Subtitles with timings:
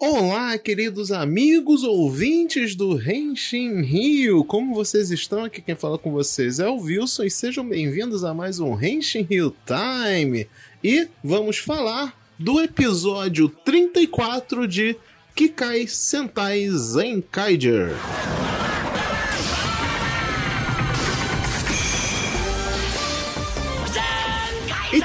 [0.00, 5.42] Olá, queridos amigos ouvintes do Renshin Rio, como vocês estão?
[5.42, 9.22] Aqui quem fala com vocês é o Wilson e sejam bem-vindos a mais um Renshin
[9.28, 10.48] Rio Time.
[10.84, 14.96] E vamos falar do episódio 34 de
[15.34, 17.90] Kikai Sentai Zenkaiger.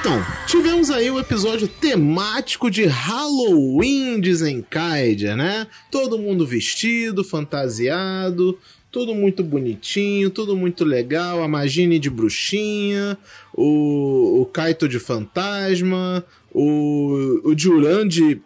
[0.06, 5.66] Então, tivemos aí o um episódio temático de Halloween de Zenkaiger, né?
[5.90, 8.60] Todo mundo vestido, fantasiado,
[8.92, 11.42] tudo muito bonitinho, tudo muito legal.
[11.42, 13.18] A Magine de bruxinha,
[13.54, 18.42] o, o Kaito de fantasma, o, o Juran de,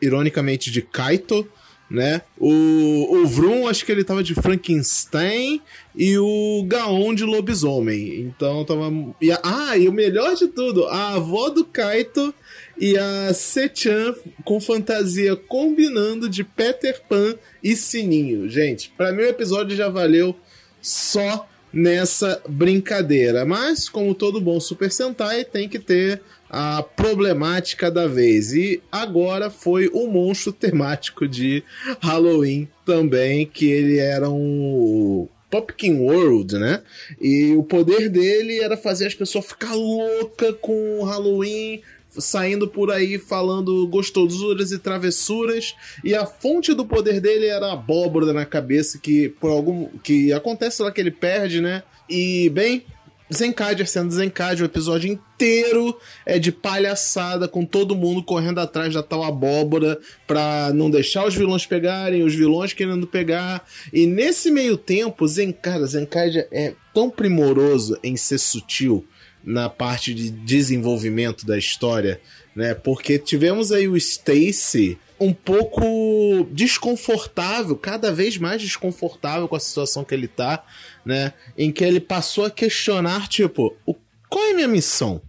[0.00, 1.44] ironicamente, de Kaito,
[1.90, 2.22] né?
[2.38, 5.60] O, o Vroom, acho que ele tava de Frankenstein
[5.94, 8.20] e o Gaon de lobisomem.
[8.20, 8.92] Então tava.
[9.20, 9.40] E a...
[9.42, 12.32] ah, e o melhor de tudo, a avó do Kaito
[12.78, 14.14] e a Sechan
[14.44, 18.48] com fantasia combinando de Peter Pan e Sininho.
[18.48, 20.36] Gente, para mim o episódio já valeu
[20.80, 23.44] só nessa brincadeira.
[23.44, 28.52] Mas, como todo bom Super Sentai, tem que ter a problemática da vez.
[28.52, 31.62] E agora foi o monstro temático de
[32.00, 36.82] Halloween também, que ele era um Popkin World, né?
[37.20, 41.82] E o poder dele era fazer as pessoas ficar louca com Halloween,
[42.18, 47.72] saindo por aí falando gostosuras e travessuras, e a fonte do poder dele era a
[47.72, 51.82] abóbora na cabeça que por algum que acontece lá que ele perde, né?
[52.08, 52.84] E bem,
[53.32, 59.02] Zenkaiger sendo Zenkaiger, o episódio inteiro é de palhaçada, com todo mundo correndo atrás da
[59.02, 63.64] tal abóbora pra não deixar os vilões pegarem, os vilões querendo pegar.
[63.92, 69.06] E nesse meio tempo, Zenkaiger, Zenkaiger é tão primoroso em ser sutil
[69.44, 72.20] na parte de desenvolvimento da história,
[72.54, 72.74] né?
[72.74, 80.02] Porque tivemos aí o Stacy um pouco desconfortável, cada vez mais desconfortável com a situação
[80.02, 80.64] que ele tá,
[81.04, 81.34] né?
[81.56, 83.94] Em que ele passou a questionar, tipo, o,
[84.28, 85.20] qual é a minha missão?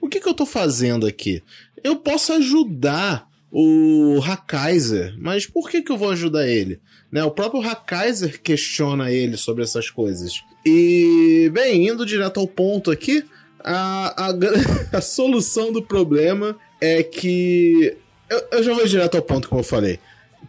[0.00, 1.42] O que, que eu tô fazendo aqui?
[1.82, 6.80] Eu posso ajudar o Hakaiser, mas por que, que eu vou ajudar ele?
[7.10, 7.24] Né?
[7.24, 10.42] O próprio Hakaiser questiona ele sobre essas coisas.
[10.64, 13.24] E, bem, indo direto ao ponto aqui,
[13.68, 14.30] a, a,
[14.98, 17.96] a solução do problema é que.
[18.28, 19.98] Eu, eu já vou direto ao ponto, como eu falei.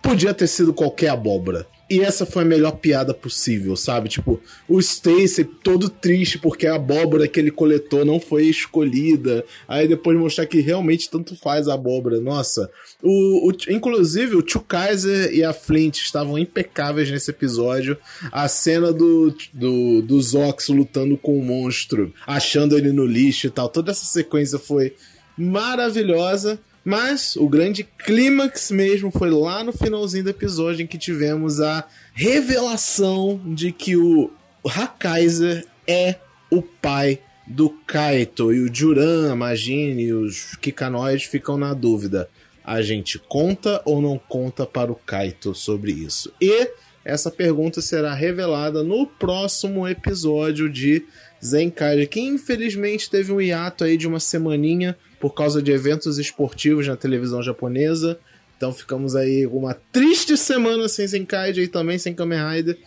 [0.02, 1.68] Podia ter sido qualquer abóbora.
[1.90, 4.10] E essa foi a melhor piada possível, sabe?
[4.10, 9.44] Tipo, o Stacy todo triste porque a abóbora que ele coletou não foi escolhida.
[9.68, 12.22] Aí depois mostrar que realmente tanto faz a abóbora.
[12.22, 12.70] Nossa.
[13.02, 17.98] O, o, inclusive, o Tio Kaiser e a Flint estavam impecáveis nesse episódio.
[18.32, 23.50] A cena do, do, do Zox lutando com o monstro, achando ele no lixo e
[23.50, 23.68] tal.
[23.68, 24.94] Toda essa sequência foi
[25.36, 26.60] maravilhosa.
[26.84, 31.86] Mas o grande clímax mesmo foi lá no finalzinho do episódio em que tivemos a
[32.14, 34.32] revelação de que o
[34.66, 36.16] Hakaiser é
[36.50, 38.54] o pai do Kaito.
[38.54, 42.30] E o Juran, a Magine e os Kikanoides ficam na dúvida.
[42.64, 46.32] A gente conta ou não conta para o Kaito sobre isso?
[46.40, 46.70] E
[47.04, 51.04] essa pergunta será revelada no próximo episódio de
[51.44, 56.88] Zenkai, que infelizmente teve um hiato aí de uma semaninha por causa de eventos esportivos
[56.88, 58.20] na televisão japonesa.
[58.58, 62.78] Então ficamos aí uma triste semana sem Zenkaide e também sem Kamen Rider.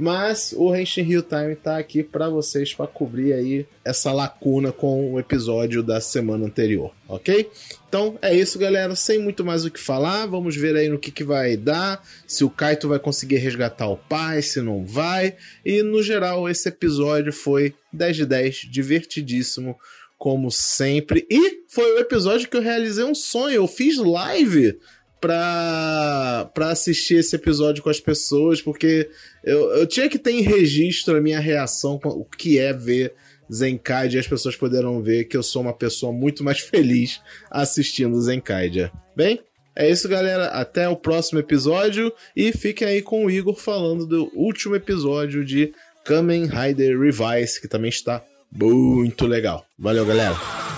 [0.00, 5.12] Mas o Henshin Hill Time tá aqui para vocês para cobrir aí essa lacuna com
[5.12, 7.50] o episódio da semana anterior, ok?
[7.86, 8.96] Então é isso, galera.
[8.96, 12.02] Sem muito mais o que falar, vamos ver aí no que, que vai dar.
[12.26, 15.36] Se o Kaito vai conseguir resgatar o pai, se não vai.
[15.62, 19.78] E no geral, esse episódio foi 10 de 10, divertidíssimo
[20.16, 21.26] como sempre.
[21.30, 23.56] E foi o episódio que eu realizei um sonho.
[23.56, 24.78] Eu fiz live
[25.20, 29.08] pra, pra assistir esse episódio com as pessoas, porque
[29.44, 33.14] eu, eu tinha que ter em registro a minha reação com o que é ver
[33.52, 37.20] Zenkaidia e as pessoas poderão ver que eu sou uma pessoa muito mais feliz
[37.50, 38.90] assistindo Zenkaidia.
[39.14, 39.40] Bem,
[39.76, 40.46] é isso, galera.
[40.46, 45.72] Até o próximo episódio e fiquem aí com o Igor falando do último episódio de
[46.04, 49.64] Kamen Rider Revise, que também está muito legal.
[49.78, 50.69] Valeu, galera.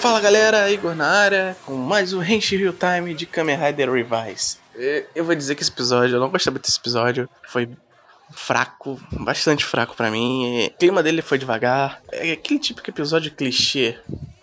[0.00, 4.56] Fala galera, Igor na área, com mais um Henshi Real Time de Kamen Rider Revise.
[5.14, 7.68] Eu vou dizer que esse episódio, eu não gostei muito desse episódio, foi
[8.32, 10.68] fraco, bastante fraco para mim.
[10.68, 12.00] O clima dele foi devagar.
[12.10, 13.98] É aquele típico episódio clichê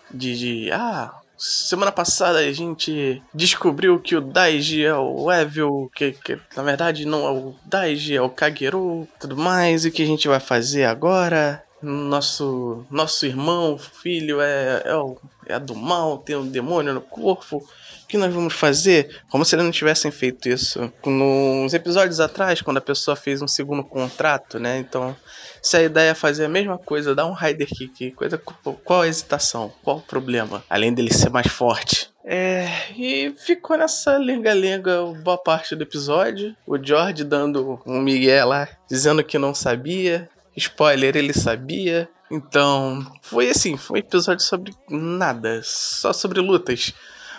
[0.08, 6.12] de, de ah, Semana passada a gente descobriu que o Daiji é o Evil, que,
[6.12, 9.84] que na verdade não é o Daiji, é o Kageru, tudo mais.
[9.84, 11.64] E o que a gente vai fazer agora?
[11.82, 15.16] nosso nosso irmão, filho é, é, o,
[15.48, 17.56] é do mal, tem um demônio no corpo.
[17.56, 19.20] O que nós vamos fazer?
[19.28, 23.48] Como se eles não tivessem feito isso nos episódios atrás, quando a pessoa fez um
[23.48, 24.78] segundo contrato, né?
[24.78, 25.14] Então,
[25.60, 28.38] se a ideia é fazer a mesma coisa, dar um Rider Kick, coisa,
[28.84, 29.70] qual a hesitação?
[29.82, 30.64] Qual o problema?
[30.70, 32.10] Além dele ser mais forte.
[32.24, 36.54] É, e ficou nessa lenga-lenga boa parte do episódio.
[36.66, 40.28] O George dando um Miguel lá, dizendo que não sabia.
[40.54, 42.08] Spoiler, ele sabia.
[42.30, 46.92] Então, foi assim, foi um episódio sobre nada, só sobre lutas.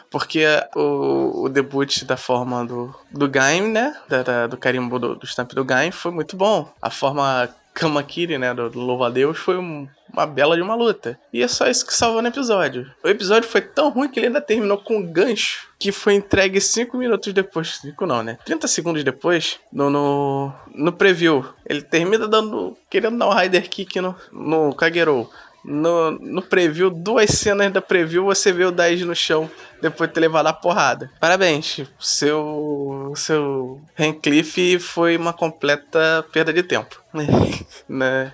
[0.09, 0.43] Porque
[0.75, 3.95] o, o debut da forma do, do Gaim, né?
[4.07, 6.71] Da, da, do carimbo do, do stamp do Gaim foi muito bom.
[6.81, 7.47] A forma
[7.79, 11.17] Kamakiri, né, do, do Louva a Deus, foi um, uma bela de uma luta.
[11.31, 12.91] E é só isso que salvou no episódio.
[13.03, 16.59] O episódio foi tão ruim que ele ainda terminou com um gancho que foi entregue
[16.59, 17.77] 5 minutos depois.
[17.77, 18.37] 5 não, né?
[18.43, 21.45] 30 segundos depois, no, no, no preview.
[21.65, 22.77] Ele termina dando.
[22.89, 25.29] querendo dar um Rider Kick no, no Kagero.
[25.69, 29.49] No, no preview, duas cenas da preview, você vê o Daiji no chão
[29.79, 31.11] depois de ter levado a porrada.
[31.19, 36.99] Parabéns, seu seu Rancliffe foi uma completa perda de tempo.
[37.87, 38.33] né?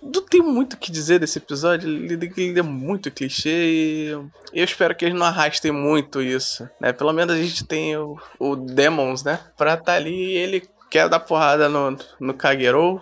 [0.00, 4.08] Não tem muito o que dizer desse episódio, ele, ele é muito clichê e
[4.54, 6.92] eu espero que eles não arrastem muito isso, né?
[6.92, 9.40] Pelo menos a gente tem o, o Demons, né?
[9.56, 13.00] Pra tá ali ele quer dar porrada no, no Kagero,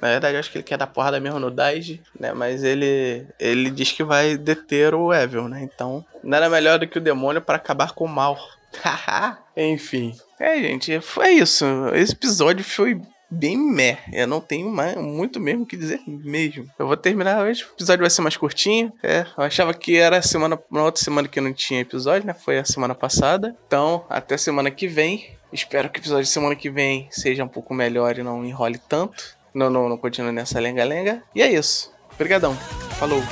[0.00, 2.32] na verdade, acho que ele quer dar porrada mesmo no Daiji, né?
[2.32, 5.62] Mas ele ele diz que vai deter o Evil, né?
[5.62, 8.38] Então, nada melhor do que o demônio para acabar com o mal.
[9.56, 10.14] Enfim.
[10.38, 11.64] É, gente, foi isso.
[11.94, 13.00] Esse episódio foi
[13.30, 13.98] bem meh.
[14.12, 16.68] Eu não tenho mais, muito mesmo o que dizer mesmo.
[16.78, 17.64] Eu vou terminar hoje.
[17.64, 18.92] O episódio vai ser mais curtinho.
[19.02, 22.34] É, eu achava que era semana, uma outra semana que não tinha episódio, né?
[22.34, 23.56] Foi a semana passada.
[23.66, 25.34] Então, até semana que vem.
[25.52, 28.78] Espero que o episódio de semana que vem seja um pouco melhor e não enrole
[28.88, 31.22] tanto não, não, não continue nessa lenga-lenga.
[31.34, 31.90] E é isso.
[32.14, 32.54] Obrigadão.
[32.98, 33.22] Falou.